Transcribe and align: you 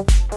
you 0.00 0.29